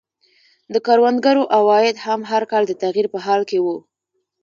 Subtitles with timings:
[0.73, 3.77] د کروندګرو عواید هم هر کال د تغییر په حال کې وو.